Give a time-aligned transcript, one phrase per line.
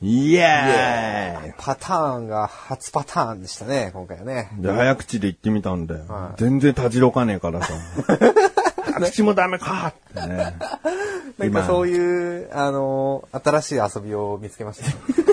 [0.00, 4.50] イエーイパターンが初パターンでしたね、今回はね。
[4.58, 6.04] で、早口で言ってみたんだよ。
[6.08, 7.72] はい全然たじろかねえからさ。
[8.94, 10.54] 早口もダメかってね。
[11.38, 14.80] なんかそういう、あのー新しい遊びを見つけまし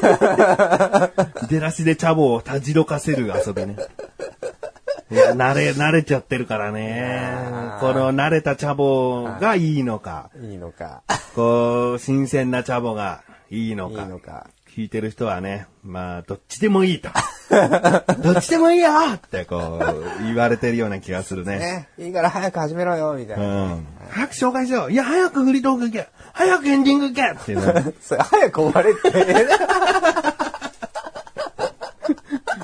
[0.02, 1.12] た。
[1.48, 3.76] 出だしでチャボをたじろかせる遊びね。
[5.12, 7.32] いや、慣れ、慣れちゃってるからね。
[7.80, 11.04] この慣れたチャボがいいのか、いいのか、
[11.36, 14.02] こう、新鮮なチャボがいいのか。
[14.02, 14.48] いいのか。
[14.76, 17.08] 聞いてる人はね、まあ、どっちでもいいと。
[18.22, 21.60] どっちでもいいよってこう、言われてるような気がするね。
[21.60, 23.46] ね、いいから早く始めろよ、みたいうな。
[23.76, 23.88] ん。
[24.10, 24.92] 早く紹介しよう。
[24.92, 26.10] いや、早くフリートーク行け。
[26.34, 27.94] 早くエンディング行けっていうね。
[28.04, 29.08] それ早く終われって。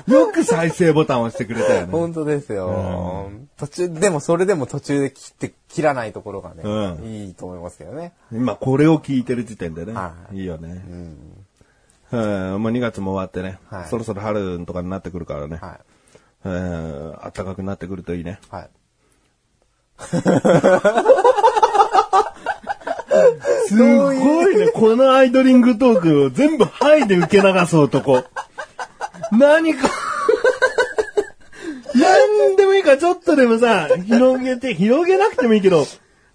[0.12, 1.92] よく再生ボタンを押してくれたよね。
[1.92, 3.30] 本当ですよ。
[3.56, 8.12] 途中、でもそれでも途中で切って、切らないところがね、うんいいと思いますけどね。
[8.30, 9.94] 今これを聞いてる時点でね。
[9.94, 10.68] はいいいよね。
[10.68, 11.41] うん。
[12.12, 12.62] うん。
[12.62, 13.58] もう2月も終わってね。
[13.68, 15.56] はいそろそろ春とかになってくるからね。
[15.56, 15.80] は
[16.44, 17.16] うん。
[17.22, 18.38] 暖かくなってくるといいね。
[18.50, 18.52] い。
[18.52, 18.70] はい。
[23.66, 24.18] すごい
[24.56, 24.68] ね。
[24.68, 28.24] このアイドリングトークを全部ハイで受け流す男。
[29.32, 29.88] 何か。
[31.94, 35.86] 何でもいいからちょっとでもさ、広げて、広げなくてもいいけど、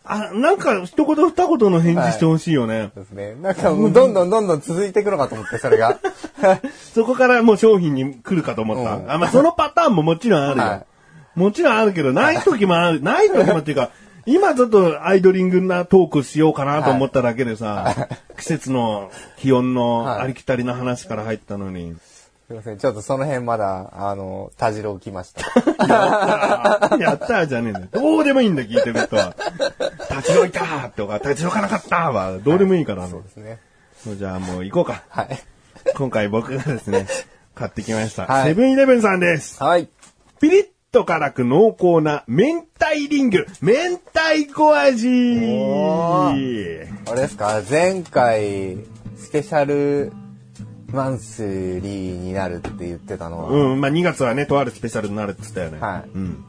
[0.09, 2.91] あ、なんか一言二言の返事してほしいよね。
[2.95, 3.35] そうですね。
[3.35, 5.97] なんかもうどんどんどんどん続いていくのかと思って、それが。
[6.93, 8.95] そこからもう商品に来るかと思った。
[8.95, 10.63] うんあ、まあ、そのパターンももちろんあるよ。
[10.63, 10.85] はい
[11.37, 12.99] もちろんあるけど、ない時もある。
[13.03, 13.91] ない時もっていうか、
[14.25, 18.07] 今ちょっとアイドリングなトークしようかなと思っただけでさ、
[18.39, 21.95] 季節の気温のはいありきたりな話から入ったのに。
[22.47, 22.77] すいません。
[22.77, 25.41] ちょっとその辺まだ、あの、たじろうきました。
[26.97, 27.87] やったーじゃねえんだよ。
[27.91, 29.35] どうでもいいんだよ、聞いてる人は。
[30.09, 33.59] 立ち退いたーとか、立ち退かなかったーは、どうでもいいから、あのそうですね。
[34.17, 35.03] じゃあもう行こうか。
[35.09, 35.39] はい。
[35.95, 37.05] 今回僕がですね、
[37.53, 38.25] 買ってきました。
[38.27, 39.61] はいセブンイレブンさんです。
[39.61, 39.89] はい。
[40.39, 43.73] ピリッと辛く濃厚な明太リング、明
[44.05, 47.61] 太子味おあれですか？
[47.69, 48.77] 前回、
[49.17, 50.13] スペシャル
[50.91, 51.81] マンスリー
[52.17, 55.79] になるって言ってたのは、うん、まあ2月はね、とあるスペシャルになるって言ったよね。
[55.79, 56.43] はいうん。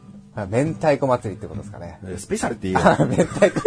[0.50, 1.98] 明太子祭りってことですかね。
[2.06, 2.80] えスペシャルって言う？
[2.80, 2.86] よ。
[2.88, 3.60] あ明太子、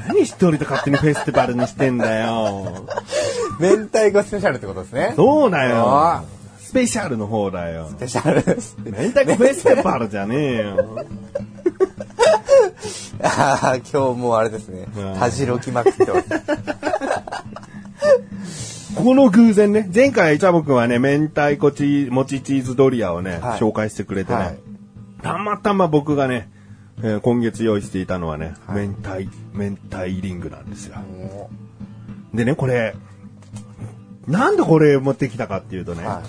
[0.08, 2.86] 何一人で勝手にフェスティバルにしてんだよ。
[3.60, 5.12] 明太子スペシャルってことですね。
[5.16, 6.24] そうだあよ。
[6.58, 7.88] スペシャルの方だよ。
[7.90, 8.42] スペシャル。
[8.90, 11.04] 明太子フェスティバルじゃねえよ。
[13.22, 15.18] ああ、今日もうあれですねうん。
[15.18, 16.28] たじろきまくってます。
[18.98, 23.60] この偶然ね、前回チャボくんはね、明太子チーもちチーズドリアをね、はい。
[23.60, 24.58] 紹介してくれてね、はい。
[25.22, 26.50] たまたま僕がね、
[27.02, 28.88] えー今月用意していたのはね、はい。
[28.88, 29.20] 明太、
[29.52, 30.96] 明太リングなんですよ。
[30.96, 31.48] も
[32.34, 32.96] でね、これ、
[34.26, 36.22] なんでこれ持ってきたかっていうとね、ま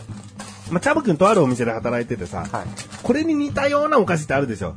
[0.76, 2.46] あ、チャボくんとあるお店で働いててさ。
[3.02, 4.76] これに似たようなお菓子ってあるでしょ。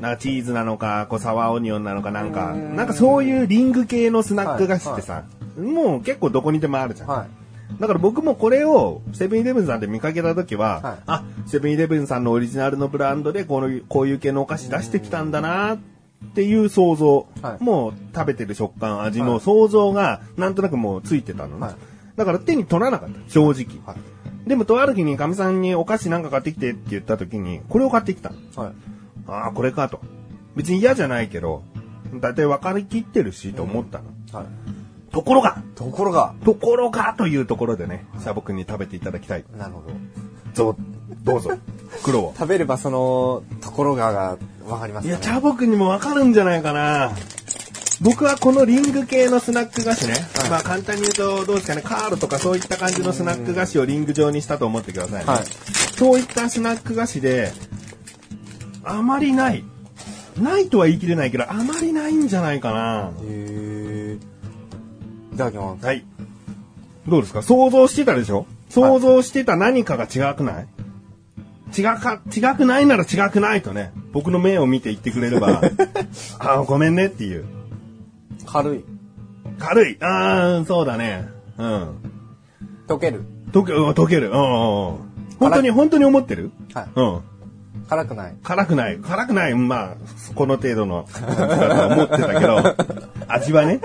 [0.00, 5.22] なんかチーズなのか、こうサワーオニオンなのかなんか、なんかそういうリング系のスナック菓子ってさ、
[5.58, 7.08] もう結構どこにでもあるじゃん。
[7.08, 7.80] はい。
[7.80, 15.78] だから僕もこれをセブンイレブンさんで見かけた時は、はいあ、セブンイレブンさんのオリジナルのブランドでこのこういう系のお菓子出してきたんだなっ
[16.34, 21.66] ていう想像、はいもう食べてる食感、味のはい想像がなんとなくもうついてたのね。
[21.66, 21.74] はい
[22.20, 23.80] だから手に取らなかった、正直。
[23.86, 24.48] はい。
[24.48, 28.32] でもとある日にかみさんにお菓子なんか買ってきてって言った時に、これを買ってきた。
[28.56, 28.72] あ
[29.48, 30.00] あ、これかと。
[30.54, 31.62] 別に嫌じゃないけど、
[32.20, 34.04] だいたい分かりきってるしと思ったの。
[35.12, 35.12] はい。
[35.12, 39.44] ところが、ところが、ところがというところでね、シャボくんに食べていただきたい。
[39.56, 40.72] なるほど。
[40.72, 40.76] ぞ、
[41.22, 41.50] どうぞ。
[41.88, 42.34] 袋を。
[42.36, 45.32] 食べればその、ところががわかりますいや、かね。
[45.32, 47.12] チャボくんにもわかるんじゃないかな。
[48.00, 50.14] 僕はこのリング系のスナック菓子ね。
[50.14, 55.24] はいまあ簡単に言うと、どうですかね、カールとかそういった感じのスナック菓子をリング状にしたと思ってくださいね。
[55.26, 55.44] はい
[56.00, 57.52] そういったスナック菓子で、
[58.84, 59.64] あまりない。
[60.40, 63.10] ないとは言い切れないけど、あまりないんじゃないかな。
[63.22, 64.39] へー
[65.32, 65.84] いただきます。
[65.84, 66.04] はい。
[67.08, 67.42] どうですか？
[67.42, 68.46] 想像してたでしょ？
[68.68, 70.66] 想像してた何かが違くない？
[71.76, 75.60] 違か、違くないなら違くないとね、僕の目を見て言ってくれれば、
[76.40, 77.44] ああ、ごめんねっていう。
[78.46, 78.84] 軽い。
[79.58, 79.98] 軽い。
[80.02, 81.28] ああ、そうだね。
[81.58, 81.94] うん。
[82.88, 83.22] 溶ける。
[83.52, 84.28] 溶け、うん溶ける。
[84.28, 84.32] うん。
[84.34, 84.98] 本
[85.54, 86.50] 当に、本当に思ってる？
[86.74, 86.86] はい。
[86.96, 87.20] うん。
[87.88, 88.34] 辛くない。
[88.42, 88.98] 辛くない。
[88.98, 89.54] 辛くない。
[89.54, 89.94] まあ、
[90.34, 91.06] この程度の
[91.90, 92.76] 思ってたけど、
[93.32, 93.80] 味はね。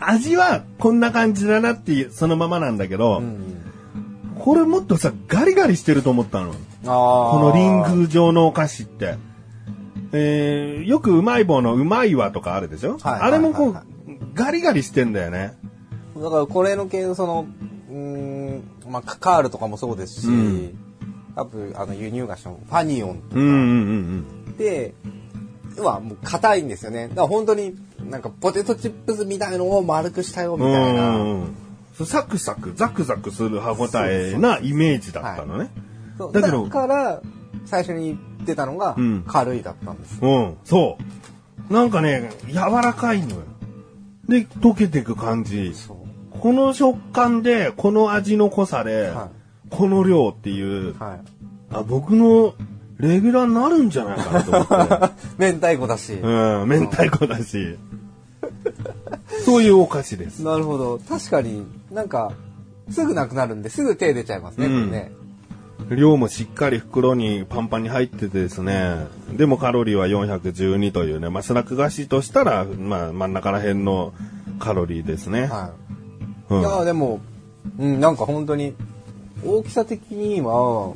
[0.00, 3.22] 味はこんな感じだなっていう、そのままなんだけど、
[4.38, 6.52] これもっとさ、ガリガリしてると思ったの。
[6.86, 9.16] あこのリング状のお菓子って。
[10.12, 13.82] えー、よくうまい棒のうまいわとかあるでしょ、はいあれもこう、はい
[14.34, 15.54] ガリガリしてんだよね。
[16.16, 17.46] だからこれの系のその、
[17.90, 20.78] うーん、まあ、カカールとかもそうですし、うん
[21.36, 23.52] あと、あの、輸入菓子のファニオンとかうんうん
[24.46, 25.17] うんで、要
[25.80, 27.08] はもう硬いんですよね。
[27.08, 27.74] だから本当に
[28.08, 30.72] なんかポテトチップスみたいのを丸くしたよみうん。
[30.72, 31.08] たいな。
[31.10, 31.54] うんうん
[31.96, 35.68] そうサクサク、ザクザクする歯応えなイメージだったのね。
[36.32, 37.20] だけどから、
[37.66, 40.18] 最初に言ってたのがうん軽いだったんです。
[40.22, 40.96] うん、そ
[41.68, 41.74] う。
[41.74, 43.42] なんかね、柔らかいのよ。
[44.28, 45.72] で、溶けていく感じ。
[46.38, 49.30] この食感で、この味の濃さで、は
[49.70, 51.20] この量っていう、はい。
[51.72, 52.54] あ、僕の
[52.98, 55.14] レギュラーになるんじゃないかなと思って。
[55.38, 56.14] 明太子だし。
[56.14, 57.78] うん、明太子だし。
[59.44, 60.40] そういうお菓子です。
[60.40, 61.00] なるほど。
[61.08, 62.32] 確かになんか、
[62.90, 65.12] すぐなくなるんで、すぐ手出ちゃいますね、うんこれね。
[65.96, 69.06] 量もしっかり袋にパンパンに入っててですね。
[69.32, 74.12] でもカロリーは412というね、まあスナック菓子としたら、まあ真ん中ら辺の
[74.58, 75.46] カロリーですね。
[75.46, 75.72] は
[76.50, 76.54] い。
[76.54, 77.20] うんいや、でも、
[77.78, 78.74] うん、なんか本当に、
[79.44, 80.94] 大きさ的には、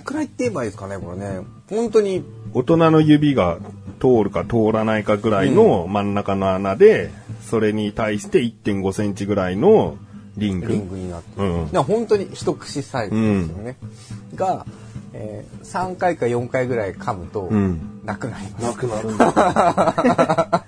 [0.00, 1.40] くらいって言えばいいですかね、これね。
[1.68, 3.58] 本当に、大人の指が
[4.00, 7.10] 通るか通らないかぐらいの真ん中の穴で、
[7.42, 9.96] それに対して1.5センチぐらいの
[10.36, 10.68] リング。
[10.68, 11.48] リングになってる。
[11.48, 13.76] うん本当に一口サイズですよね。
[14.34, 14.66] が、
[15.12, 18.64] えー、3回か4回ぐらい噛むと、うんなくなります。
[18.64, 19.32] なくなるんだ。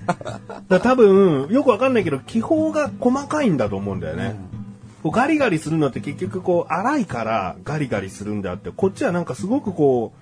[0.68, 4.36] だ多分、よくわかんないけど、気泡が細かいんだと思うんだよね。
[5.02, 10.12] こうガリガリするのって結局こう、粗いからガリガリするんであって、こっちはなんかすごくこ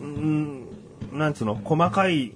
[0.00, 0.66] う、うん、
[1.12, 2.32] なんつうの、細かい、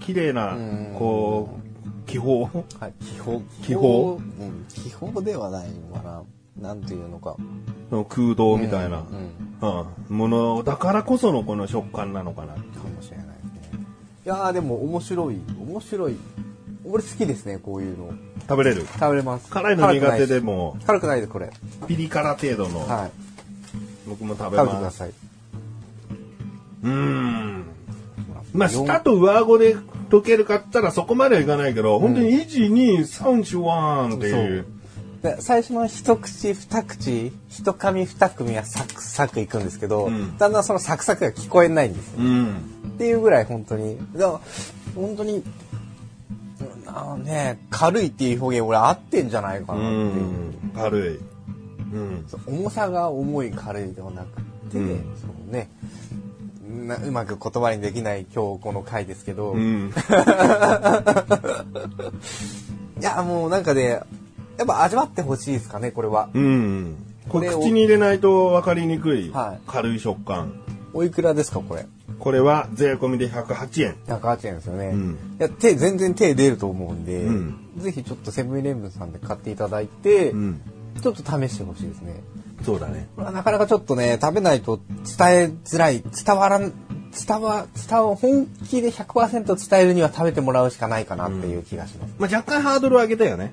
[0.00, 2.46] 綺麗なうん、こう、気泡？
[2.46, 3.40] はい、気泡？
[3.62, 4.14] 気泡？
[4.14, 6.22] うん、気泡ではないのかな。
[6.60, 7.36] なんていうのか。
[7.90, 9.04] の空洞みたいな、
[9.60, 12.54] うんものだからこそのこの食感なのかな。
[12.54, 13.32] かもしれないで
[13.68, 13.80] すね。
[14.24, 16.16] いやーでも面白い、面白い。
[16.88, 18.10] 俺好きですね、こういうの。
[18.48, 18.82] 食べれる？
[18.82, 19.50] 食べれます。
[19.50, 20.74] 辛いの苦手でも？
[20.74, 21.50] も、辛くないです、これ。
[21.86, 23.10] ピリ辛程度の、はい。
[24.08, 24.66] 僕も食べます。
[24.66, 25.10] 食べてください。
[25.10, 27.64] うーん。
[28.54, 29.76] まあ、舌と上顎で
[30.08, 34.66] 溶けるかったらそこまではいかないけど、本当に1、2、3、4、1っていう。
[35.22, 42.56] で最初の一口二口一噛み二組はサクサクいくんですけど、うんだんだんそのサクサクが聞こえないんですよ、うん。
[42.88, 44.40] っていうぐらい本当にだから
[44.94, 45.44] 本当にうん
[46.86, 50.72] あのね軽いっていう表現俺合ってんじゃないかうなっていう、ん。
[50.74, 51.20] 軽い。
[51.94, 52.26] うん。
[52.46, 54.88] 重さが重い軽いではなくて、うん
[55.20, 55.70] そうね
[56.86, 59.92] なうまく言葉にできない今日この回ですけど、いうん。
[63.00, 64.00] やもうなんかね
[64.58, 66.96] やっぱ味わってほしいですかねこれはうん。
[67.28, 70.52] これ口に入れないと分かりにくいはい軽い食感。
[70.94, 71.86] おいくらですかこれ？
[72.18, 73.96] これは税込みで108円。
[74.06, 80.60] 108円ですよね、うんいや手全然手出ると思うんで、うんぜひちょっとセブンイレブンさんで買っていただいて、うん。
[81.02, 82.22] ちょっと試してほしいですね
[82.64, 83.08] そうだね。
[83.16, 84.80] これはなかなかちょっとね食べないと
[85.18, 86.72] 伝えづらい伝わらん
[87.12, 93.52] 伝わ伝わ本気で100%伝えるには食べてもらうしかないかなっていう気がします、まあ、若干ハードルを上げたよね。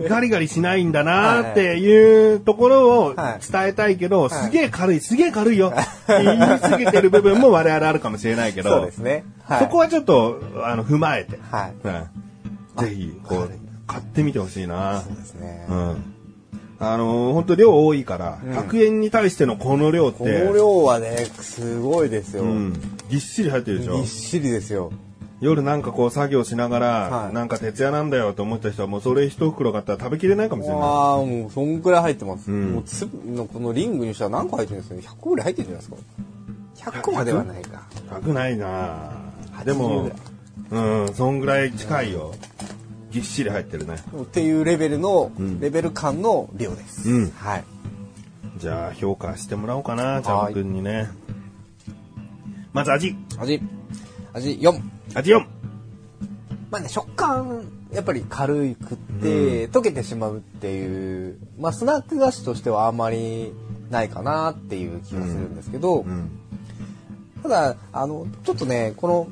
[0.00, 3.52] ガリガリしないんだなっていうところをはい。
[3.52, 4.30] 伝えたいけど、い。
[4.30, 11.72] すげえ軽い、すげえ軽いよ って言い過ぎてる部分も我々あるかもしれないけど、そうですね、はい、そこはちょっとあの踏まえて、はい。
[11.82, 12.88] うん。
[12.88, 13.50] ぜひこう
[13.86, 15.02] 買ってみてほしいな。
[15.06, 15.96] そうですね、うん。
[16.80, 22.72] あのー、本当量多いから、100円に対してのこの量って、この量はねすごいですよ、うん、
[23.10, 23.96] ぎっしり入ってるでしょ。
[23.96, 24.06] ぎっ。
[24.06, 24.92] しりですよ
[25.40, 27.34] 夜なんかこう作業しながら、はい。
[27.34, 30.82] なんか徹夜なんだよと思った人はもうそれ一袋買ったら食べきれないかもしれない。
[30.82, 32.72] ああもうそんくらい入ってます、うん。
[32.72, 36.90] もう粒のこのリングにしたら何個入ってるんですかね100個ぐらい入ってるんじゃないですか。
[36.90, 37.86] 100個まではないか。
[38.10, 39.12] 高ないな。
[39.52, 40.10] 80でも
[40.70, 42.34] うん、そんぐらい近いよ。
[43.10, 43.96] ぎっしり入ってるね。
[44.20, 45.60] っていうレベルの、ん。
[45.60, 47.30] レベル感の量です、うん。
[47.30, 47.64] はい。
[48.58, 51.08] じゃあ評価してもらおうかな、ジャム君にね。
[52.72, 53.16] まず味。
[53.38, 53.62] 味。
[54.34, 55.46] 味4味4。
[56.70, 63.52] まあね食感やっぱり軽くって、溶けてしまうっていうまあスナック菓子としてはあんまり
[63.90, 66.30] ないかなっていう気がするんですけど、うん。
[67.42, 69.28] ただあのちょっとねこの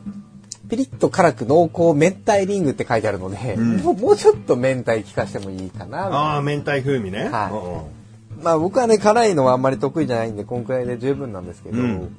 [0.71, 6.07] ピリッと辛く濃厚明太リングって書いてあるので、んもうもうちょっと明太効かしてもいいかな。
[6.07, 7.29] ああ、明太風味ね。
[7.29, 7.97] はいうんうん
[8.43, 12.17] まあ僕はね、辛いのはあんまり得意じゃないんで、こんくらいで十分なんですけど、うん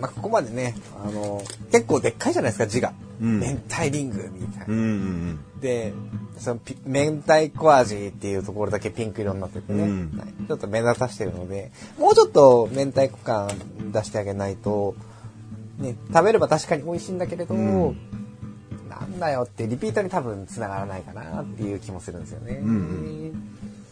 [0.00, 1.42] まあここまでね、あの、
[1.72, 2.92] 結構でっかいじゃないですか、字が。
[3.20, 3.40] うん。
[3.40, 4.64] 明太リングみたいな。
[4.68, 5.94] うんうんで、
[6.36, 10.18] そのピ明太子味っていうところだけピンク色になっててね、うん。
[10.18, 10.46] はい。
[10.46, 13.48] ちょっと目立たしてるので、もうちょっと明太子感
[13.92, 14.94] 出してあげないと、
[15.78, 17.96] ね、食べれば確かに美味しいんだけれど、うん。
[18.90, 22.54] なんだよってリピートに多分繋がらないかなっていう気もするんですよね。
[22.56, 23.32] ん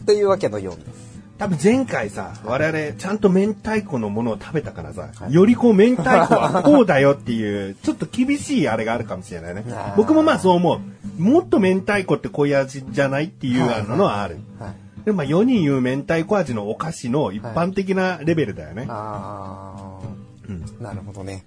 [0.05, 1.12] というわけの4です。
[1.37, 9.65] 多分前回さ、我々ちゃんと明太子のものを食べたからさ、よりこう明太子はこうだよっていう、ちょっと厳しいあれがあるかもしれないね。
[9.97, 10.79] 僕もまあそう思
[11.17, 11.21] う。
[11.21, 14.37] もっと明太子ってこういう味じゃないっていうのはある。
[14.59, 14.73] はい。
[15.05, 18.85] でもまあ世に言う明太子味のお菓子の一般的なレベルだよね。
[18.89, 19.99] あ
[20.47, 21.45] うんー、なるほどね。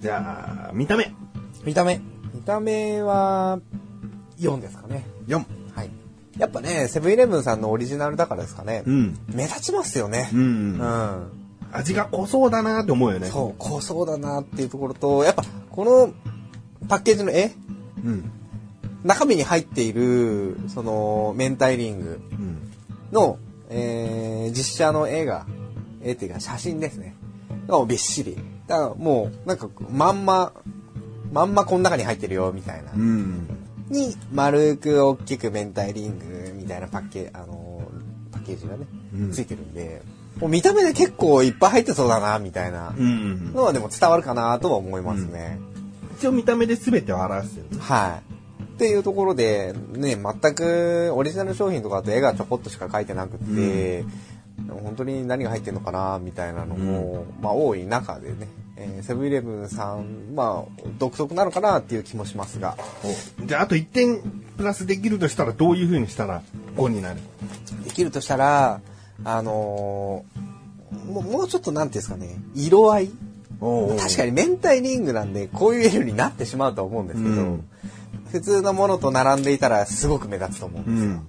[0.00, 1.12] じゃあ、見た目。
[1.64, 2.00] 見た目。
[2.34, 3.60] 見た目は、
[4.40, 5.06] 4ですかね。
[5.28, 5.44] 4。
[6.34, 6.40] はい。
[6.40, 8.82] やっぱね、セブンイレブンさんのオリジナルだからですかね。
[8.86, 9.18] うん。
[9.32, 10.30] 目立ちますよね。
[10.32, 10.78] うん。
[10.78, 11.42] うん。
[11.72, 13.28] 味が濃そうだなって思うよね。
[13.28, 16.12] そう、濃そうだなっていうところと、やっぱこの
[16.88, 17.52] パッケージの絵、
[18.04, 18.30] うん。
[19.04, 22.70] 中身に入っている、その、明太リングうん。
[23.10, 25.46] の、えー、実写の絵が、
[26.02, 27.16] 絵っていうか写真ですね。
[27.66, 28.36] がびっしり。
[28.66, 30.52] だからもう、なんか、まんま、
[31.32, 32.92] まんまこの中に入ってるよ、みたいな。
[32.92, 33.48] うん。
[33.92, 40.02] に、丸く大きく明太リングみたいなパッケージ、あのーパッケージがね、うんついてるんで、
[40.40, 43.52] もう見た目で結構いっぱい入ってそうだな、みたいなうん。
[43.52, 45.58] のはでも伝わるかなとは思いますね。
[46.18, 47.82] 一応見た目で全てを表してるね。
[47.82, 48.64] はい。
[48.64, 54.04] っていうところで、ね、全くオリジナル商品とかだと絵がちょこっとしか描いてなくて、
[54.68, 62.76] 本当に何が入ってるのかな、みたいなのも、まあ多い中でね、えーセブンイレブンさん、まあ独特なのかなっていう気もしますが、
[63.44, 64.20] じゃあ、あと1点
[64.56, 66.42] プラスできるとしたらどういう風にしたら
[66.76, 67.20] ？5になる
[67.84, 68.80] できるとしたら、
[69.24, 70.42] あのー
[71.10, 73.10] もうもうちょっとなんていうんですかね、色合い？
[73.98, 74.32] 確かに。
[74.32, 77.68] に明太リングなんでこういう色になってしまうとは思うんですけど、うん
[78.30, 81.10] 普通のものと並んでいたらすごく目立つと思うんうですよ。
[81.10, 81.26] ん。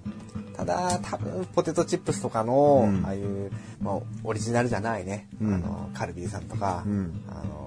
[0.56, 3.50] ただ多分ポテトチップスとかの、うんああいう、
[3.82, 7.64] まあ、オリジナルじゃないね、うんあのカルビーさんとか、うんあの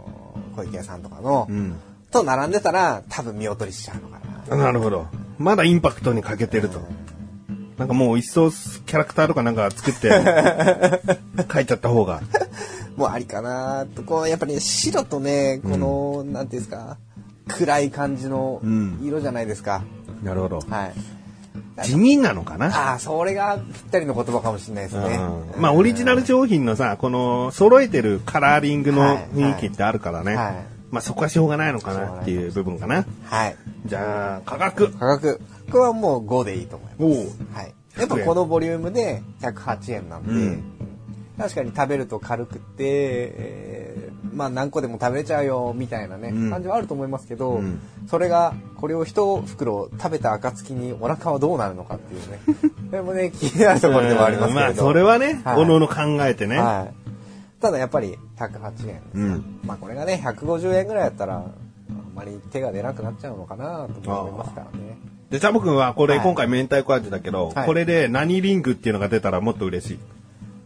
[0.56, 1.76] 小池屋さんとかの、うん。
[2.12, 4.58] と並んでたら多分見劣りしちゃうのかな。
[4.58, 5.08] なるほど。
[5.38, 6.82] まだインパクトに欠けてると。
[7.78, 10.10] なんかもう一層キャラクターとかなんか作って、
[11.54, 12.22] 書いちゃった方が。
[12.96, 16.98] もうありかなとこうやっぱり、ね、白とねこの、なんていうんですか
[17.48, 19.84] 暗い感じのうん色じゃないですか、
[20.24, 20.60] なるほど。
[20.68, 21.17] はい
[21.84, 22.68] 地味なのかな？
[22.68, 25.16] ああそれがぴったりの言葉かもしれないですね、
[25.56, 25.62] うん。
[25.62, 30.36] まあオリジナル商品のさ、この揃えてるカラーリングの雰囲気ってあるからね。
[30.36, 30.56] はい。
[30.90, 33.06] まあそこはしょうがないのかなっていう部分かな。
[33.26, 33.56] はい。
[33.86, 34.92] じゃあ、価格。
[34.94, 35.42] 価格。
[35.70, 37.04] これはもう5でいいと思います。
[37.04, 37.58] おお。
[37.58, 37.74] はい。
[37.98, 40.64] やっぱこのボリュームで108円なんで、うん
[41.38, 52.40] 確かに食べると軽くて、えーまあ何個でも食べれちゃうよみたいなね、うん感じはあると思いますけど、うんそれがこれを一袋食べた暁にお腹はどうなるのかっていうね、
[52.90, 54.68] それもね気になるところではありますけれど。
[54.68, 56.58] まあそれはね、はいおのおの考えてね。
[56.58, 56.94] はい。
[57.60, 61.52] ただやっぱり108円です、うんまあこれがね150円ぐらいやったらあん
[62.16, 64.98] まり手が出なくなっちゃうのかなと思いますからね。
[65.32, 70.00] で、チャボくんはこれ、はい今回明太子味だけど、はいこれで何リングっていうのが出たらもっと嬉しい。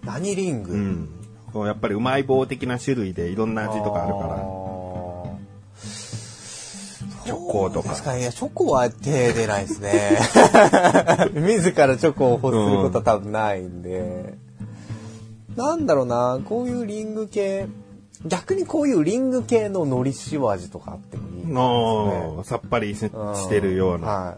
[0.04, 1.10] 何リング、うん。
[1.54, 4.62] こうやっぱりうまい棒的な種類でいろんな味とかあるから。
[7.26, 10.18] チョコとか確かに、いや、チョコは手出ないですね。
[11.36, 14.34] 自らチョコを欲することは多分ないんで。
[15.56, 17.68] なんだろうな、こういうリング系、
[18.26, 21.54] 逆にこういうリング系の海苔塩味とかあってもいいですね。
[21.54, 24.08] のさっぱりしてるような。
[24.08, 24.38] は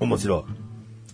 [0.00, 0.04] い。
[0.04, 0.61] 面白い。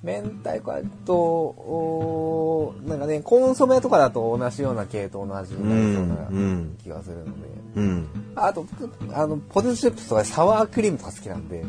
[0.03, 7.31] 明太子と、なんかね、コンソメとかだと同じような系統の味になりそううんうなん気がするので。
[7.77, 8.09] うん。
[8.37, 11.65] あと、僕あの、ポテトチップスとかサワークリームとか好きなんで。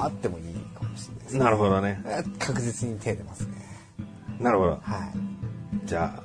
[0.00, 1.40] あってもいいかもしれないですね。
[1.40, 2.02] なるほどね。
[2.38, 3.54] 確実に手出ますね。
[4.40, 4.70] なるほど。
[4.70, 5.86] はい。
[5.86, 6.22] じゃあ、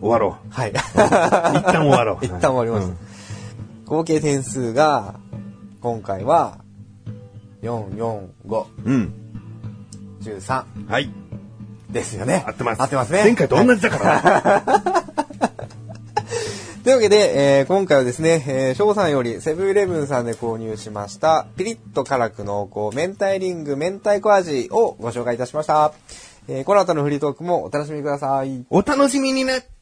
[0.00, 0.70] 終わろはい。
[0.70, 0.74] う。
[0.74, 2.24] 一旦終わろう。
[2.24, 2.88] 一旦終わりまし
[3.84, 3.90] た。
[3.90, 5.14] 合計点数が、
[5.80, 6.58] 今回は、
[7.62, 9.19] 4、4、5、うん。
[10.20, 10.32] うん。
[10.36, 11.10] 13はい。
[11.90, 12.44] ですよね。
[12.46, 12.82] 合ってます。
[12.82, 13.22] 合ってますね。
[13.24, 14.62] 前回と同じだから。
[16.82, 25.92] というわけで、えー今回はですね、えー、翔さんよりセブンイレブンさんで購入しました、ピリッと辛く濃厚明太リング明太子味をご紹介いたしました。
[26.48, 28.64] えーこの後のフリートークもお楽しみください。
[28.70, 29.79] お楽しみにね。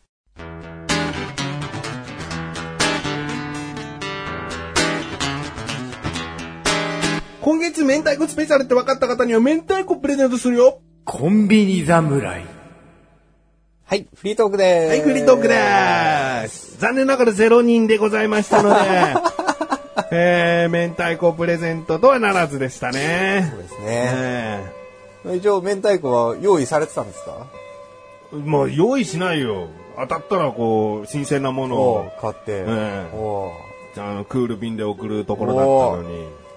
[7.49, 10.83] 今月明太子スペシャルって分かった方には明太子プレゼントするよ。
[11.07, 12.45] コンビニ侍。
[13.87, 14.89] はい、フリートークでーす。
[14.91, 16.79] はい、フリートークでーす。
[16.79, 18.77] 残念ながら0人でございましたので、
[20.13, 23.49] えー、明太子プレゼントとはならずでしたね。
[23.51, 23.87] そうですね。
[25.25, 27.47] え一応、明太子は用意されてたんですか？
[28.35, 29.69] ーまあ、用意しないよ。
[29.97, 32.41] 当たったらこう、新鮮なものおをう、買って。
[32.49, 33.51] ええおう
[33.99, 36.48] あの、クール便で送るところだったのに。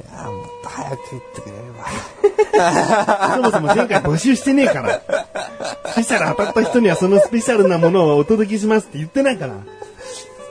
[0.00, 3.34] いやーもっと早く言ってくれれば。
[3.36, 5.02] そもそも前回募集してねえから。
[5.92, 9.54] スペシャル当たった人にはそのスペシャルなものをお届けしますって言ってないから。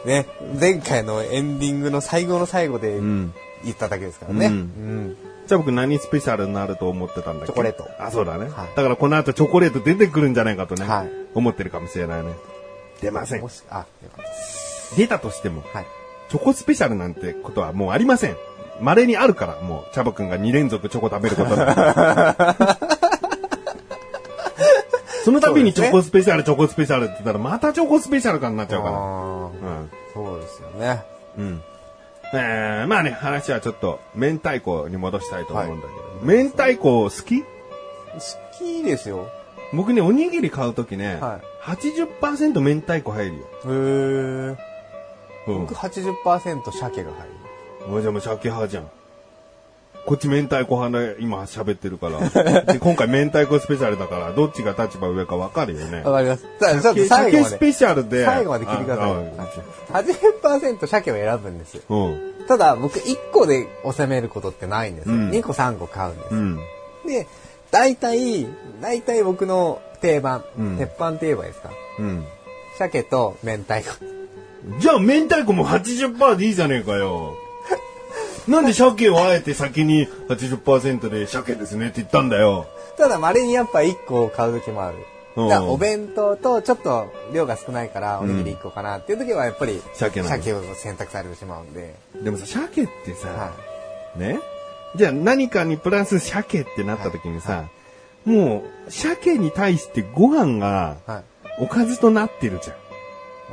[0.06, 0.28] ね、
[0.60, 3.34] 前回のエンディングの最後の最後でん
[3.64, 4.48] 言っただけですからね。
[4.48, 4.58] ううん
[5.12, 5.18] ん。
[5.48, 7.48] じゃあ僕何スペシャルになると思ってたんだっけ？
[7.48, 8.46] チョコレートあ、そうだね。
[8.50, 12.34] はいだからこの後チョコレート出てくるんじゃないかとね、はい思ってるかもしれないね。
[13.02, 13.86] 出ませんあ、よかっ。
[14.96, 15.86] 出たとしても、はい。
[16.30, 18.38] チョコスペシャルなんてことはもうありません。
[18.82, 22.78] 稀にあるから、もう、チャボくんが2連続チョコ食べることだ
[25.26, 28.96] その度にチョコスペシャル、チョコスペシャルって言ったら、またチョコスペシャルかになっちゃうから。
[28.96, 31.04] あーそうですよね。
[31.38, 31.64] うん。
[32.34, 37.42] えー、まあね、話はちょっと、明太子に戻したいと思うんだけど、明太子好き？
[37.42, 37.48] 好
[38.58, 39.30] きですよ。
[39.74, 43.44] 僕ね、おにぎり買うときね、は80%明太子入るよ。
[43.66, 44.58] へー。
[45.48, 45.74] うん僕。
[45.74, 47.45] 80%鮭が入る。
[47.88, 48.90] もうじゃあもう鮭派じゃん。
[50.06, 52.20] こっち明太子派で今喋ってるから。
[52.74, 56.04] で今回明太子スペシャルだから、どっちが立場上か分かるよね。
[56.04, 56.44] わかります。
[56.44, 57.44] ちょっと鮭最後まで。
[57.44, 58.24] 鮭スペシャルで。
[58.26, 59.12] 最後まで聞いてください。
[59.94, 61.78] あ80%鮭を選ぶんです。
[61.90, 62.34] あうん。
[62.48, 65.16] ただ、僕1個で収めることってないんですよ。
[65.16, 66.36] うん2個3個買うんです。
[66.36, 66.60] うん。
[67.08, 67.28] で、
[67.72, 68.48] 大体、
[68.82, 71.70] 大体僕の定番、うん鉄板って言えばいいですか？
[72.00, 72.26] うん。
[72.78, 73.90] 鮭と明太子。
[74.80, 77.36] じゃあ明太子も80%でいいじゃねえかよ。
[78.48, 82.68] なんで鮭をあえて先に80%で鮭ですねって言ったんだよ。
[82.98, 84.98] ただ、稀にやっぱ1個買う時もある。
[84.98, 85.06] うん
[85.36, 90.26] だからお弁当とちょっと量が少ないからおにぎり1個かなっていう時はやっぱり鮭を
[90.76, 91.94] 選択されてしまうんで。
[92.24, 93.52] でもさ、鮭ってさ、は
[94.16, 94.40] ね？
[94.96, 97.66] じゃあ何かにプラス鮭ってなった時にさ、
[98.24, 101.12] もう、鮭に対してご飯がい。
[101.12, 101.24] はい。
[101.60, 102.74] おかずとなってるじゃ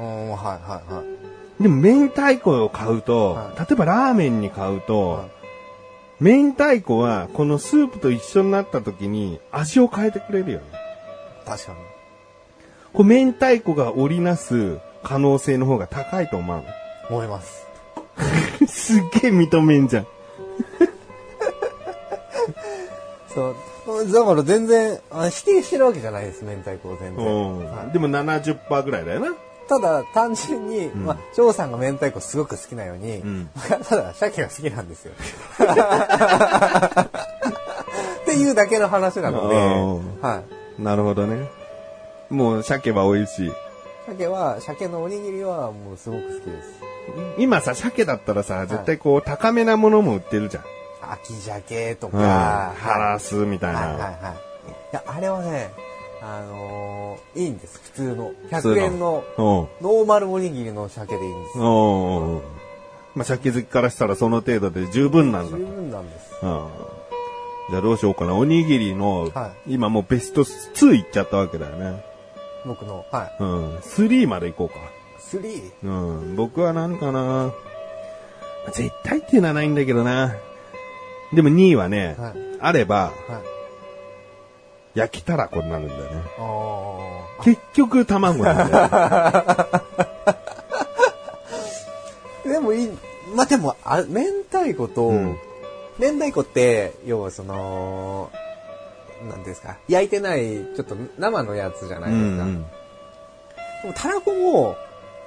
[0.01, 0.05] ん。
[0.05, 1.05] うん、はいはいはい。
[1.63, 5.31] でも明太子を買うと、はい例えばラーメンに買うと、はい
[6.21, 10.67] 明太子はこのスープと一緒になった時に味を変えてくれるよね。
[11.45, 11.79] 確かに。
[12.93, 16.63] こう明太子が織りなす可能性の方が高いと思う
[17.11, 17.67] 思います。
[18.61, 18.67] の。
[18.69, 20.07] すっげえ認めんじゃん。
[23.35, 23.57] そう。
[24.13, 27.27] だから全然、あ否定してるわけじゃないです、明太子を全然。
[27.27, 29.35] うんはいでも70%ぐらいだよな。
[29.73, 35.13] ただ、単純に、まあ、翔さんが明太子すごく好きなように、ん僕はただ、鮭が好きなんですよ。
[38.23, 40.43] っていうだけの話なので、うんは
[40.79, 40.83] い。
[40.83, 41.49] なるほどね。
[42.29, 43.53] もう鮭は美味しい。
[44.09, 46.69] 鮭は、鮭のおにぎりはもうすごく好きです。
[47.39, 50.65] 今さ、鮭だったらさ、絶対こう高めなものも売ってるじゃん。
[51.13, 52.13] 秋鮭とうん。
[52.13, 54.05] か、ハラスみたいはいはいな。
[54.05, 54.13] はい。
[54.13, 54.15] い
[54.93, 55.71] や、あれはね、
[56.23, 58.33] あのーいいんです、普通の。
[58.61, 59.45] 通の100円のうん。
[59.45, 61.59] ノーマルおにぎりの鮭でいいんです。
[63.15, 65.71] まあ、鮭好きからしたらその程度で十分なんだ十と。
[65.71, 66.33] 分なんです。
[66.43, 66.69] うん。
[67.71, 68.35] じゃあどうしようかな。
[68.35, 72.05] おにぎりの、は今もうベスト2いっちゃったわけだよね。
[72.65, 73.37] 僕の、はい。
[73.41, 73.77] うん。
[73.79, 74.77] 3までいこうか。
[75.19, 75.73] 3?
[75.83, 75.91] う
[76.33, 76.37] ん。
[76.37, 77.53] 僕は何かな。
[78.73, 80.35] 絶対っていうのはないんだけどな。
[81.33, 83.13] でも2位はね、はいあれば、はい。
[84.95, 86.23] 焼きたらこになるんだよね。
[86.39, 88.89] あ結局卵なんだよ。
[88.93, 89.83] あ。
[92.49, 92.91] でもいい、
[93.35, 95.39] まあ、でも、あ明太子と、うん
[95.99, 98.31] 明太子って、要はその、
[99.29, 102.45] なんですか、焼いてない、ちょっと生のやつじゃなういですか。
[102.45, 102.69] んで
[103.89, 104.77] も、たらこも、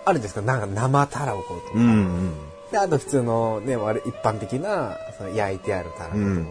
[0.05, 1.61] あるんですかなんか生たらことか。
[1.75, 1.81] うん。
[1.81, 2.33] うん
[2.71, 3.79] で、あと普通のね、一
[4.23, 6.19] 般的な、その焼いてあるたらこと。
[6.19, 6.47] うん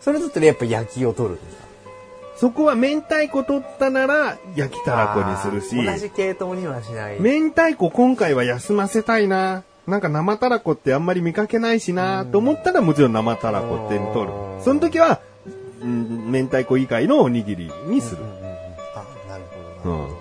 [0.00, 1.64] それだったらやっぱ焼きを取るんですか？
[2.38, 7.20] そこは明太子取ったなら焼きたらこにするし、同じ系統にはしない。
[7.20, 9.64] 明太子今回は休ませたいな。
[9.88, 14.60] なんか生たらこってあんまり見かけないしなと思ったらもちろん生たらこって取るう。
[14.60, 15.20] んその時は、
[15.80, 18.30] うん明太子以外のおにぎりにするうん。
[18.30, 18.46] うんうん
[18.94, 19.44] あ、なる
[19.82, 20.18] ほど、なるほど。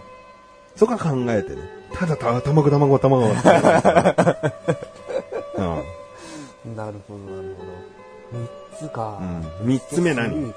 [0.75, 1.61] そこは考えてね。
[1.93, 3.25] ただた、卵、卵、卵。
[3.29, 3.33] うん
[6.75, 7.69] なるほど、なるほど。
[8.31, 8.49] 三
[8.89, 9.19] つか。
[9.21, 9.23] う
[9.65, 10.53] ん三つ目何？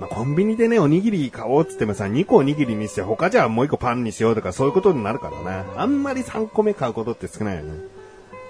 [0.00, 5.64] まあ、コンビニでね、おにぎり買おうっつってもさ、2個おにぎりにして、他じゃあもう1個パンにしようとかそういうことになるからな。
[5.76, 7.72] あんまり3個目買うことって少ないよね。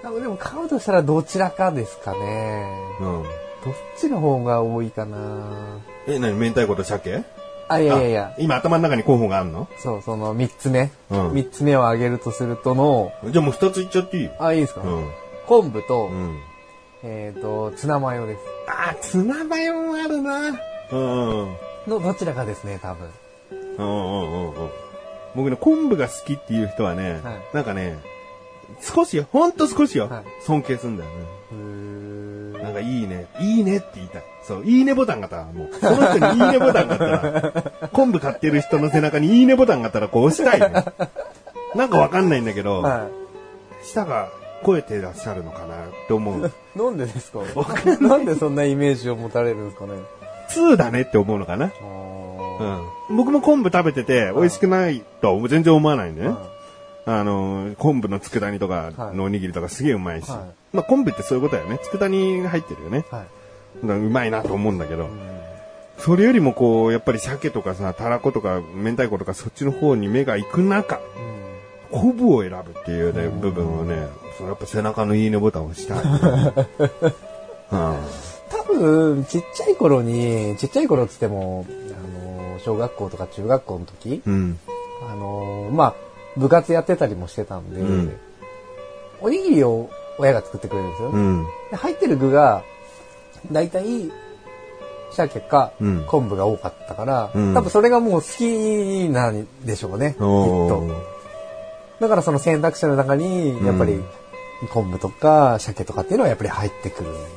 [0.01, 2.65] でも買うとしたらどちらかですかね。
[2.99, 3.23] うん。
[3.63, 7.23] どっちの方が多いかなえ、何明太子と鮭？
[7.67, 8.35] あ、いやいやいやあ。
[8.39, 9.67] 今頭の中に候補があるの？
[9.77, 10.91] そう、その三つ目。
[11.09, 14.29] うん三つ目を挙げるとするとの、じゃあもう二ついっちゃっていい？
[14.39, 15.11] あ、いいですか、うん。
[15.47, 16.39] 昆布と、うん。
[17.03, 18.39] えっ、と、ツナマヨです。
[18.67, 20.57] あ、ツナマヨもあるな。
[20.91, 21.39] うん。
[21.41, 21.55] うん
[21.87, 23.07] のどちらかですね、多分。
[23.77, 24.69] うんうんうん。
[25.35, 27.99] 僕ね、昆布が好きっていう人はね、はいなんかね、
[28.81, 32.63] 少しよ、ほんと少しよ、はい尊敬するんだよね。
[32.63, 34.23] なんかいいね、いいねって言いたい。
[34.43, 40.83] そう、いいねボタンがあったら、もう、その人にいいねボタンがあったら、 昆布買ってる人の背中にいいねボタンがあったら、こう押したいね。
[41.75, 43.07] なんかわかんないんだけど、は
[43.83, 44.29] 舌が
[44.65, 46.47] 超えてらっしゃるのかなって思う。
[46.47, 46.51] い。
[46.77, 47.39] なんでですか？
[48.01, 49.93] なんでそんなイメージを持たれるんですかね？
[50.49, 51.65] 2だねって思うのかな。
[51.65, 53.17] あうん。
[53.17, 56.29] 僕も昆布食べてて、美味しくないとは全然思わないんでね。
[56.29, 56.37] ー
[57.05, 60.29] あの、昆布の佃煮とかのおにぎりとかすげえうまいし。
[60.29, 60.39] はい
[60.71, 61.79] まあ昆布ってそういうことだよね。
[61.91, 63.03] 佃煮が入ってるよね。
[63.09, 63.25] はい。
[63.83, 65.05] うまいなと思うんだけど。
[65.05, 65.39] うん
[65.99, 71.01] それよりもこう、やっぱり鮭とかさ、たらことか明太子とかそっちの方に目が行く中、
[71.91, 74.07] 昆布を選ぶっていうね、部分をね、
[74.37, 75.99] そのやっぱ背中のいいねボタンを押したい。
[77.71, 77.97] うん
[78.49, 84.59] 多分、ちっちゃい頃に、ちっちゃい頃っつっても、あの、小学校とか中学校の時、うん。
[85.09, 85.95] あの、まあ、
[86.37, 88.13] 部活やってたりもしてたんで、うん
[89.21, 91.09] おにぎりを親が作ってくれるんですよ。
[91.09, 91.45] うん。
[91.71, 92.63] で入ってる具が、
[93.51, 94.09] だいたい、
[95.11, 100.87] 鮭かうん昆布が多かったから、うん多分それがもう好きなんでしょうね、きっおと。
[101.99, 104.05] だからその選択肢の中に、やっぱりうん
[104.67, 107.29] 昆布とか鮭とかっていうのはやっぱり入ってくるんですよ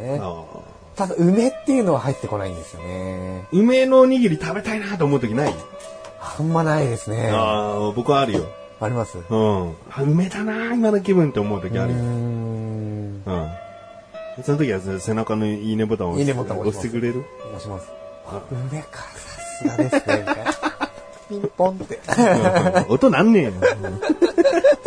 [0.00, 0.18] ね。
[0.20, 0.44] あ
[0.96, 3.46] ただ梅っていうのは入ってこないんですよね。
[3.52, 5.54] ー梅のおにぎり食べたいなと思う時ない？
[6.38, 7.30] あんまないですね。
[7.30, 8.46] あああ、僕はあるよ。
[8.82, 9.18] ります？
[9.18, 9.74] ううん。
[9.90, 11.98] あ梅だな今の気分って思う時あるよ。
[11.98, 13.22] ーん。
[13.24, 13.48] うん。
[14.44, 17.24] その時は背中のいいねボタンを押いいねボタンを押押してくれる？
[17.54, 17.88] 押します。
[18.70, 19.08] 梅か、さ
[19.58, 20.24] すがですね。
[21.28, 21.98] ピンポンって。
[22.88, 23.52] うん音なんねえよ。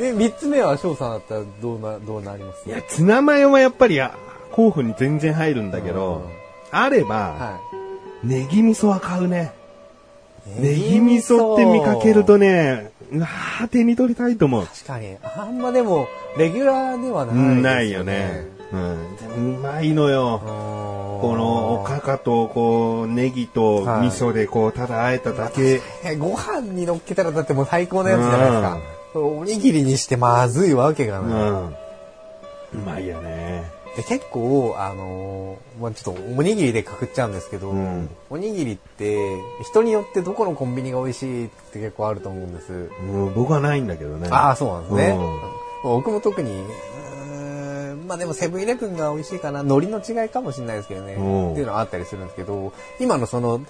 [0.00, 2.68] え、三つ目は翔さんだったらどうな、どうなります？
[2.68, 4.14] いや、ツナマヨはやっぱりあ
[4.52, 6.28] 候補に全然入るんだけど、
[6.70, 7.60] あれば、は
[8.22, 9.52] ネギ味噌は買うね。
[10.58, 10.60] い。
[10.60, 14.66] ネギ味噌って見かけるとね、うわー手に取りたいと思う。
[14.66, 15.16] 確かに。
[15.22, 17.42] あんまでも、レギュラーではないね。
[17.42, 18.46] うん、ないよね。
[18.72, 19.16] うん。
[19.16, 20.40] でもうまいのよ。
[20.44, 25.80] ここのおかかと、こう、ネギと味噌で、こう、ただあえただけ。
[26.18, 28.78] ご飯に乗っけたらだってもう最高のやつじゃないですか。
[29.14, 31.50] おにぎりにしてまずいわけがうない。
[31.50, 31.54] ん。
[31.54, 31.76] う
[32.84, 33.64] まいよね。
[33.96, 42.90] で結構、あのーまあ、ちょっとおにぎりでくくっちゃうんですけど、うんおにぎりって人によってどこのコンビニが美味しいって結構あると思うんです。
[43.06, 44.28] もう僕はないんだけどね。
[44.32, 45.16] ああ、そうなんですね。
[45.84, 46.64] う僕も特に、
[48.08, 49.60] まあでもセブンイレブンが美味しいかな。
[49.60, 51.14] 海苔の違いかもしれないですけどね。
[51.14, 53.60] うんっていうのはあったりするんですけど、今のその、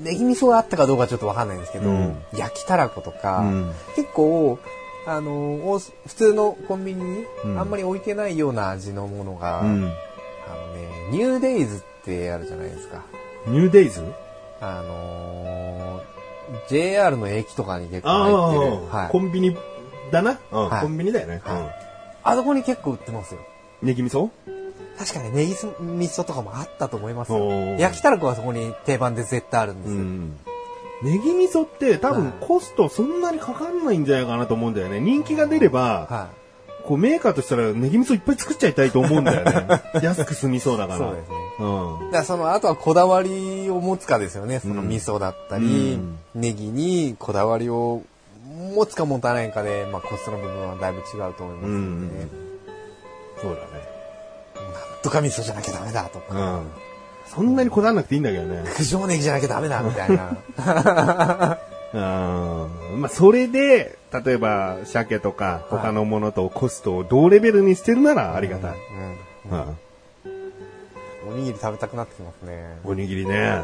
[0.00, 4.58] ネギ味噌があったかどうかちょっとわかんないんですけど、うん焼きたらことか、うん結構、
[5.06, 9.66] あのお普通のコンビニにうんあんまり置いてないような味のものが、うん。
[9.66, 13.02] あのね、ニューデイズってあるじゃないですか。
[13.46, 14.02] ニューデイズ
[14.60, 18.88] あのー JR の駅とかに結構あ入ってる。
[18.90, 19.20] あ、はいコ。
[19.20, 19.56] ンビニ
[20.10, 20.38] だな？
[20.50, 21.42] うんはいコンビニだよね。
[21.44, 21.74] はい
[22.24, 23.40] あそこに結構売ってますよ。
[23.82, 24.30] うんネギ味噌？
[24.98, 30.47] 確かにネギ味噌とかもあったと思いますよ焼きたらこはそこに定番で絶対あるんですよ。
[31.02, 31.10] うん。
[31.10, 35.00] ネギ味噌って多分はいコストそんなにかかんないんじゃないかなと思うんだよね。
[35.00, 36.28] 人気が出れば、は
[36.84, 39.82] こうメーカーとしたらネギ味噌いっぱい作っちゃいたいと思うんだよね。
[40.02, 40.88] 安く済みそうだい。
[40.88, 40.98] から。
[40.98, 41.36] そうですね。
[41.58, 42.10] うん。
[42.10, 44.60] だその、あとはこだわりを持つかですよね。
[44.60, 45.98] そのうん味噌だったり、
[46.34, 48.02] ネギにこだわりを
[48.74, 51.68] 持つか持たないかで、まあコストの部分はだいぶ違うと思いますよね。
[51.68, 52.10] うん
[53.40, 53.66] そうだね。
[54.56, 56.70] なんとか味噌じゃなきゃダメだとか、うん。
[57.34, 58.64] そんなにこだわらなくていいんだけどね。
[58.76, 60.36] 九条ネギじゃなきゃダメだみたいな。
[61.94, 63.00] うん。
[63.00, 68.70] まあ、それで、例えば、鮭とか他のものとコストを同レベルにしてるならありがたい。
[69.50, 69.76] うんうん。
[71.30, 72.78] おにぎり食べたくなってきますね。
[72.84, 73.62] おにぎりね。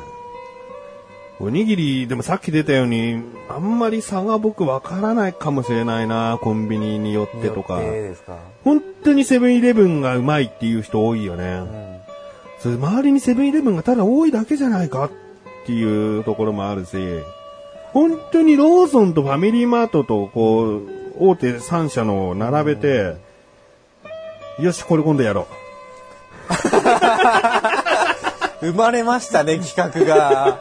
[1.41, 8.37] おにぎり、でもさっき出たように、あんまり差が僕わからないかもしれないな、コンビニによってとかですか？
[8.63, 12.04] 本当にセブンイレブンがうまいっていう人多いよね。
[12.65, 12.73] うん。
[12.73, 15.11] それ周りにセブンイレブンがただ多いだけじゃないかっ
[15.67, 16.97] ていうところもあるし、
[17.93, 23.17] 本当にローソンとファミリーマートとこう、大手3社のを並べて、
[24.59, 25.47] よし、これ今度やろ
[28.61, 30.59] 生まれましたね、企画が。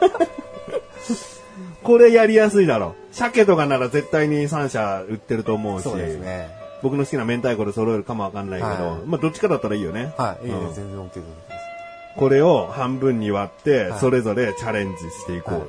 [1.82, 3.14] これやりやすいだろう。
[3.14, 5.84] 鮭とかなら絶対に3社売ってると思うし。
[5.84, 6.48] そうですね。
[6.82, 10.12] 僕の好きな明太子で揃えるかもわかんないけど、はいまあどっちかだったらいいよね。
[10.16, 10.46] はい。
[10.46, 10.74] いいうん。
[10.74, 11.73] 全然 OK です。
[12.16, 15.66] これを半分に割って、はいそれぞれチャレンジしていこうよ。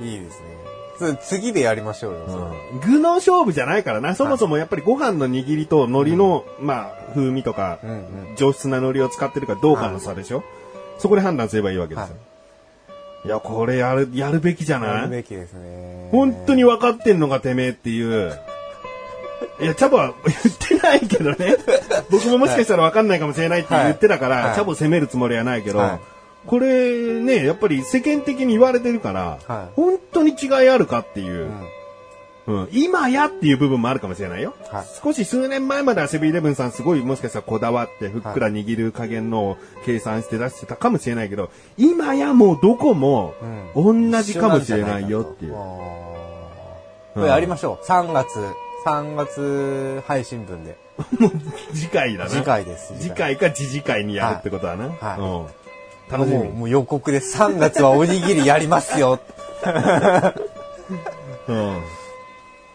[0.00, 1.18] いいですね。
[1.22, 2.52] 次でやりましょうよ。
[2.74, 4.14] うん具の勝負じゃないからな。
[4.14, 7.94] そもそもやっぱりご飯の握りと海苔の、まあ、風味とか、うんう
[8.32, 8.36] ん。
[8.36, 10.44] 上質な海苔を使ってるかどうかの差でしょ、
[10.98, 12.16] そこで判断すればいいわけですよ。
[13.24, 15.02] い、や、これやる、やるべきじゃやない？
[15.02, 16.08] るべきですね。
[16.12, 18.38] 本当に分かってんのかてめえっていう。
[19.62, 21.56] いや、チャボは言ってないけどね。
[22.10, 24.54] 僕ももしかしたら分かんないかもしれないって言ってたから、はい。
[24.54, 26.00] チャボ責めるつもりはないけど、はい。
[26.46, 29.72] これね、やっぱり世間的に言われてるから、はい。
[29.76, 31.46] 本当に違いあるかっていう、
[32.46, 32.54] うん。
[32.54, 34.54] うん、今やっていう部分もあるかもしれないよ。
[34.70, 34.84] はい。
[35.00, 43.34] 少し数年前まではセブンイレブンさんすごいもしかしたらこだわってふっくら握る加減のを計算して出してたかもしれないけど、今やもうどこも
[43.76, 45.54] 同じかもしれないよっていう。
[45.54, 46.12] あー。
[47.14, 47.86] これやりましょう。
[47.86, 48.40] 3月、
[48.84, 50.76] 3月配信分で。
[51.74, 52.30] 次回だな。
[52.30, 52.94] 次回です。
[52.98, 54.90] 次回か次々回にやるってことだな。
[55.00, 55.46] はいうん
[56.10, 56.52] 楽しみもう。
[56.52, 59.18] もう予告で3月はおにぎりやりますよ。
[61.48, 61.82] うん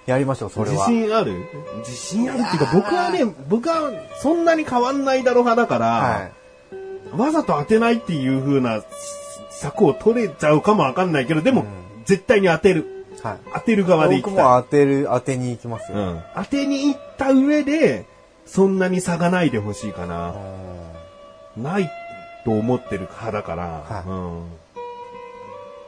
[0.06, 0.88] やりましょう、それ自は。
[0.88, 1.34] 信ある？
[1.80, 3.92] 自信あるっていうか、僕はね、僕は
[4.22, 6.30] そんなに変わんないだろう派だから、は
[7.18, 7.20] い。
[7.20, 8.82] わざと当てないっていう風な
[9.50, 11.66] 策を取れちゃうかもわかんないけど、でも、
[12.06, 12.97] 絶対に当てる。
[13.24, 13.38] はい。
[13.54, 14.46] 当てる側でいき僕たい。
[14.46, 15.98] も当てる、当てに行きますよ。
[15.98, 16.22] うん。
[16.36, 18.06] 当てに行った上で、
[18.46, 20.36] そんなに差がないでほしいかな。
[21.58, 21.90] ない
[22.46, 24.44] と思ってる派だから、はいうん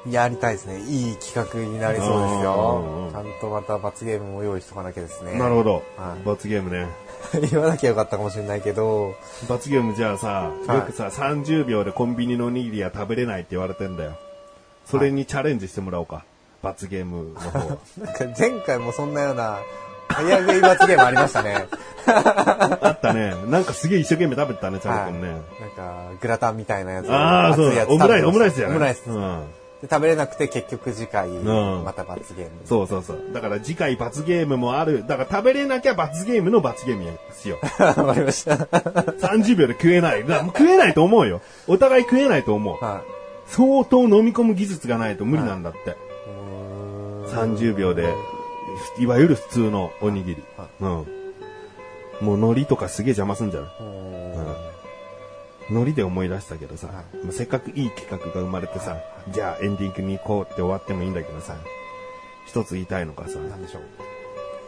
[0.08, 0.80] やりたいですね。
[0.88, 3.12] いい企画になりそうですよん。
[3.12, 5.38] ちゃんとまた罰ゲームも用意しとかなきゃですね。
[5.38, 5.84] なるほど。
[5.98, 6.88] はい罰ゲームね。
[7.52, 9.14] 言わなきゃよかったかもしれないけど、
[9.50, 14.14] 罰ゲームじゃあさ、はいよくさ、30秒でコンビニのおにぎりは食べれないって言われてんだよ。
[14.86, 16.24] それにチャレンジしてもらおうか。
[16.62, 17.60] 罰ゲームの方。
[17.60, 17.80] なんか
[18.38, 19.60] 前回もそんなような、
[20.10, 21.68] 早食い罰ゲームありましたね。
[22.08, 23.34] あったね。
[23.48, 25.28] なんかすげえ一生懸命食べてたね、チャボくんね。
[25.30, 25.40] なん
[25.76, 27.12] か、グラタンみたいなやつ。
[27.12, 28.76] ああ、そうオムライス、オムライスじゃない？
[28.76, 29.04] オムライス。
[29.08, 29.44] うん。
[29.82, 31.46] で食べれなくて結局次回、ん
[31.86, 32.52] また罰ゲーム。
[32.66, 33.22] そうそうそう。
[33.34, 35.06] だから次回罰ゲームもある。
[35.08, 37.66] だから食べれなきゃ罰ゲームの罰ゲームやしよう。
[37.84, 38.56] わかりました。
[38.56, 40.26] 30秒で食えない。
[40.28, 41.40] 食えないと思うよ。
[41.68, 42.84] お互い食えないと思う。
[42.84, 43.02] は
[43.48, 45.92] 相当飲み込む技術がないと無理なんだって。
[45.92, 45.94] い。
[47.30, 48.14] うーん30秒で、
[49.00, 50.44] いわゆる普通のおにぎり。
[50.82, 50.88] うん。
[52.22, 54.56] もう海苔とかすげえ邪魔すんじゃないうーんうん
[55.70, 56.90] 海苔で思い出したけどさ、
[57.32, 58.98] せっかくいい企画が生まれてさ、
[59.32, 61.56] じゃあエンディングに行こうって終わってもいいんだけどさ、
[62.48, 63.80] 一つ言いたいのがさ、なんでしょ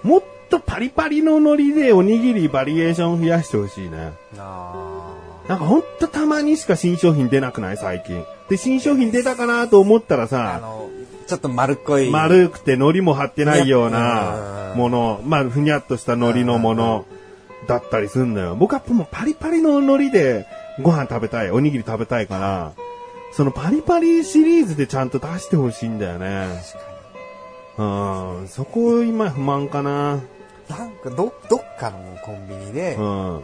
[0.04, 0.08] う？
[0.08, 4.14] もっとパリパリの海苔でおにぎりバリエーション増やしてほしいね。
[4.38, 5.16] あ
[5.48, 7.78] なんかほんとたまにしか新商品出なくない？
[7.78, 8.24] 最近。
[8.48, 10.88] で、新商品出たかなと思ったらーあさ、の、
[11.32, 12.10] ちょっと丸っこい。
[12.10, 17.06] 丸くて海苔も張ってないよううなんもの、まあ、ふにゃっとした海苔のもの
[17.68, 18.58] だったりすんのよ。
[18.58, 20.46] 僕はもうパリパリの海苔で
[20.82, 22.74] ご飯食べたい、おにぎり食べたいから、
[23.32, 26.48] そのパリパリシリーズでちゃんと出してほしいんだよね。
[27.78, 30.20] うん、そこ今不満かな。
[30.68, 33.36] なんか、ど、どっかのコンビニでう、ん。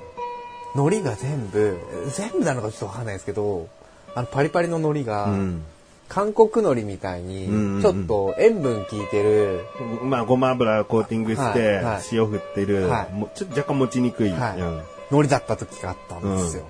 [0.76, 1.78] 海苔が全部、
[2.14, 3.70] 全部なのかちょっとわかんないですけど、
[4.14, 5.64] あの、パリパリの海苔が、うん。
[6.10, 9.66] 韓国海苔みたいにうんうんうん、ちょっと塩分効いてる、
[10.04, 14.32] まあ、ごま油コーティングして、塩振ってる、はいちょっと若干持ちにくい。
[14.32, 16.70] はいうん海苔だった時があったんですよ。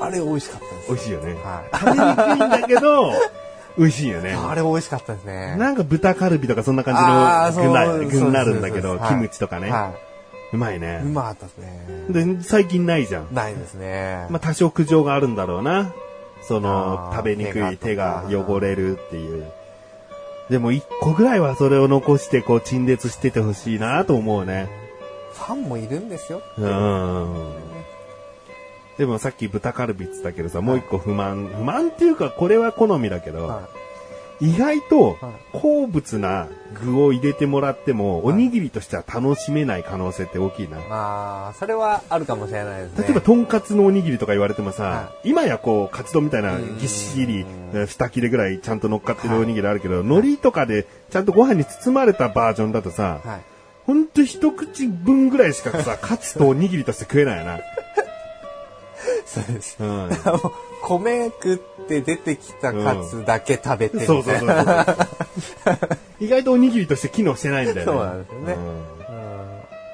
[0.00, 0.88] あれ美味しかったです。
[0.88, 1.34] 美味しいよね。
[1.34, 3.12] は食べにくいんだけど、
[3.76, 4.30] 美味しいよね。
[4.30, 4.34] い。
[4.34, 5.56] あれ美味しかったですね。
[5.56, 9.70] なんか豚カルビとかそんな感じの具な具になるんだけど、キムチとかね。
[9.70, 9.92] は
[10.52, 10.76] うまいい。
[10.76, 11.00] うね。
[11.04, 11.86] まかったですね。
[12.10, 13.28] で、最近ないじゃん。
[13.32, 14.26] ないですね。
[14.30, 15.92] まあ多少苦情があるんだろうな。
[16.46, 19.46] その食べにくい手手がが汚れるっていう。
[20.50, 24.68] でも一個ぐらいはそれを残してこう陳列しててほしいなと思うね。
[25.32, 26.42] ファンもいるんですよ。
[26.58, 27.52] うん。
[28.98, 31.48] でもさっき豚カルビって言ったけどさ、もう一個不満。
[31.48, 33.68] 不満っていうかこれは好みだけど、は
[34.40, 36.48] 意外とはい好物な
[36.82, 40.78] 具を入れてもらっても、おにぎりとしては楽しめない可能性って大きいな。
[40.78, 40.80] い。
[40.90, 43.04] ああ、それはあるかもしれないですね。
[43.04, 53.40] 例えば、とんかつのおにぎりとか言われてもさ、は今やこう、カツ丼みたいなうんぎっしり、えー二切れぐらいちゃんと乗っかってるおにぎりあるけど、海苔とかでちゃんとご飯に包まれたバージョンだとさ、はい。
[53.86, 57.60] ほんと一口分ぐらいしかさ、 カツとおにぎりとして食えないよな。
[59.26, 59.76] そうです。
[59.82, 60.10] うん。
[60.82, 64.16] 米食って出てきたカツだけ食べてみたいな。
[64.16, 64.84] そうそうそう
[65.64, 65.78] そう。
[66.20, 67.84] 意外とおにぎりとして機能してないんだよね。
[67.84, 68.94] そうなんですよねうん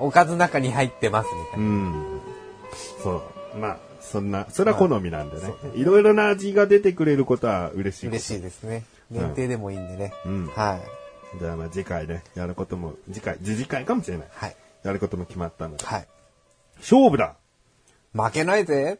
[0.00, 1.66] おかず中に入ってますみたいな。
[1.66, 1.72] うん。
[1.72, 2.20] うん。
[3.02, 3.22] そ
[3.54, 3.58] う。
[3.58, 5.52] まあ、そんな、それは好みなんでね。
[5.74, 8.08] いろいろな味が出てくれることは嬉しい。
[8.08, 8.84] 嬉しいですね。
[9.10, 10.12] 限定でもいいんでね。
[10.24, 10.80] うんは
[11.36, 11.38] い。
[11.38, 14.26] じゃあまあ次回ね、やることも、次回、次次回かもしれない。
[14.30, 14.56] はい。
[14.82, 16.08] やることも決まったので、はい。
[16.78, 17.36] 勝負だ。
[18.14, 18.98] 負けないぜ。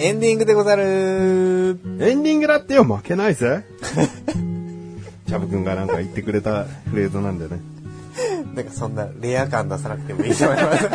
[0.00, 0.84] エンディングでござる。
[0.84, 3.64] エンディングだってよ、負けないぜ。
[5.26, 7.60] チャブくんがなんか言ってくれたフレーズなんだよね。
[8.54, 10.88] なんかそんなレア感出さなくてもいいと思います。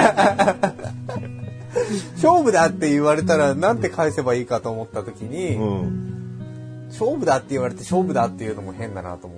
[2.24, 6.10] 勝負だって言われたらなんて返せばいいかと思った時に、うん。
[6.90, 9.36] 勝負だって言われて勝負だっていうのも変だなと思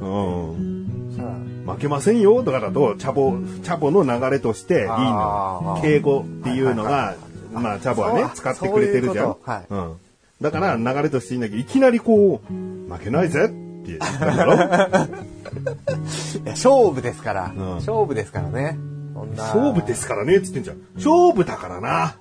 [0.53, 0.61] って。
[0.61, 1.65] うん。
[1.65, 4.85] 負けませんよとかだと、チャボ、チャボの流れとしていい。
[4.85, 7.15] の敬語っていうのが、
[7.61, 9.35] まあ、チャボはね使ってくれてるじゃん。
[9.43, 9.93] はいうん。
[10.41, 12.53] だから、流れとしていいんだけど、いきなりこう、
[12.93, 13.53] 負けないぜって
[13.87, 14.55] 言ったんだろ？
[16.51, 18.77] 勝負ですから、うん勝負ですからね。
[19.13, 20.77] そんな勝負ですからねって言ってんじゃん。
[20.95, 22.15] 勝負だからな。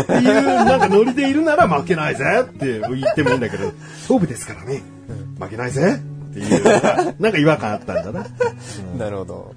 [0.00, 4.82] っていう、なんかノリでいるなら負けないぜって言ってもいいんだけど、勝負ですからね。
[5.40, 5.98] 負けないぜ
[6.30, 6.64] っていう、
[7.18, 8.26] なんか違和感あったんだな。
[8.98, 9.54] なるほど。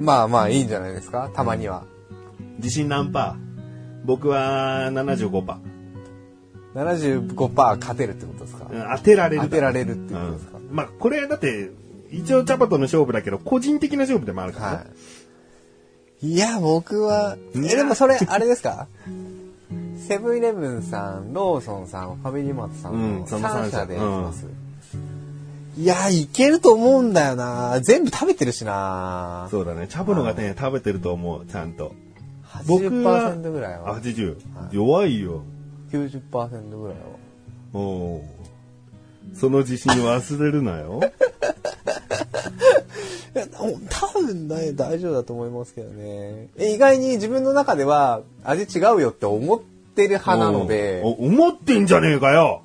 [0.00, 1.84] まあまあいいんじゃないですか、たまには。
[2.58, 3.45] 自信何パー
[4.06, 5.58] 僕は75%パ
[6.74, 8.96] 75%勝てるってことですか、ー。
[8.98, 9.42] 当てられる。
[9.42, 11.70] 当てられるってことですか、うんまあ、これだって、
[12.10, 14.76] 一応チャパとの勝負だけど、個人的な勝負でもあるからね。
[14.76, 14.84] は
[16.22, 16.26] い。
[16.28, 18.86] いや、僕は、え、でもそれ、あれですか？
[20.06, 24.46] セブンイレブンさん、ローソンさん、ファミリーマートさんうんのその三社3社でやります。
[25.78, 29.88] いや、いけると思うんだよな全部食べてるしなそうだね。
[29.88, 31.92] チャボのがね、食べてると思う、ちゃんと。
[32.66, 34.00] 僕は80%ぐらいあは。
[34.00, 34.36] 80。
[34.72, 35.42] 弱いよ。
[35.90, 37.04] 90%ぐらいは。
[37.72, 38.22] おう
[39.34, 41.00] その自信忘れるなよ。
[43.34, 43.46] いや、
[43.90, 46.48] 多分ね、大丈夫だと思いますけどね。
[46.56, 49.60] え意外に自分の中では味違うよって思っ
[49.94, 52.62] てる派なのでお、思ってんじゃねえかよ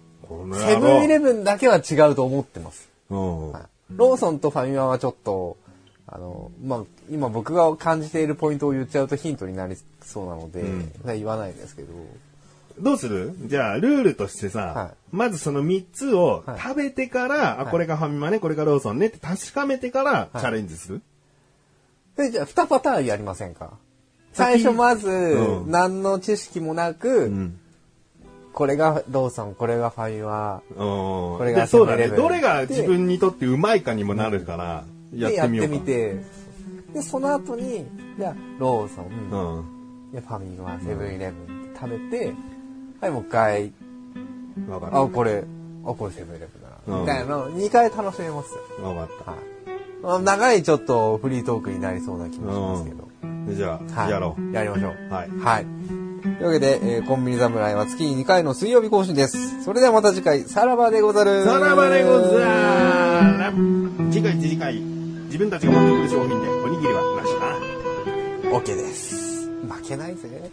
[0.54, 2.90] セブンイレブンだけは違うと思ってます。
[3.10, 3.52] うん
[3.94, 5.58] ローソンとファミマはちょっと、
[6.13, 10.91] あの、まあ、今僕が感じているポイントを言っちゃうとヒントになりそうなので、うん。
[11.06, 11.93] 言わないですけど。
[12.80, 13.34] どうする？
[13.45, 15.15] じゃあ、ルールとしてさ、はい。
[15.15, 16.60] まずその3つをはい。
[16.60, 17.67] 食べてから、あ、い。
[17.67, 20.39] これがファミマね、これがローソンねって確かめてからい。
[20.39, 21.02] チャレンジする、
[22.17, 23.71] で、じゃあ2パターンやりませんか？
[24.34, 25.71] 最初まず、うん。
[25.71, 27.60] 何の知識もなく、うん。
[28.54, 32.10] これがローソン、これがファミマ、ここれがでそうだね。
[32.10, 35.74] どれが自分にとってうまいかにもなるから、やっでやっててみようか。
[35.74, 36.15] みて、
[36.93, 37.86] で、その後に、
[38.17, 40.12] じゃあ、ローソン、うん。
[40.12, 42.34] でファミマ、セブンイレブンって食べて、
[43.00, 43.74] はい、もう一回、
[44.69, 45.02] わかった。
[45.02, 45.43] あ、これ、
[45.86, 48.86] あ、これセブンイレブンだな、うんみたいなのを2回楽しめますよ。
[48.86, 49.32] わかった。
[49.32, 49.39] はい。
[50.02, 53.08] まあ長いちょっとフリートークになりそうな気もしますけど。
[53.54, 54.12] じゃあ、はい。
[54.12, 54.54] やろう。
[54.54, 55.13] やりましょう。
[55.13, 55.30] はい。
[55.30, 55.65] はい。
[56.21, 59.63] というわけで、えーコンビニ侍は月に2回の水曜日更新です。
[59.63, 61.43] それではまた次回、さらばでござる。
[61.45, 64.82] さらばでござる次回次回、
[65.32, 68.58] 自分たちが持ってくる商品でおにぎりはなしな。
[68.58, 69.48] OK です。
[69.65, 70.52] 負けないぜ。